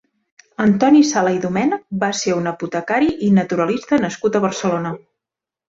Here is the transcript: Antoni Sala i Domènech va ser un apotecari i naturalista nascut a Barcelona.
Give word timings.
Antoni 0.63 1.01
Sala 1.09 1.33
i 1.35 1.37
Domènech 1.43 1.83
va 2.05 2.09
ser 2.21 2.35
un 2.39 2.53
apotecari 2.53 3.13
i 3.29 3.31
naturalista 3.39 4.03
nascut 4.09 4.41
a 4.41 4.45
Barcelona. 4.51 4.99